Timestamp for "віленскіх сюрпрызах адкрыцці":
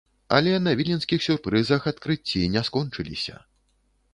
0.79-2.49